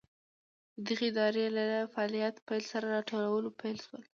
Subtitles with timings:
[0.75, 4.03] د دغې ادارې له فعالیت پیل سره راټولول پیل شول.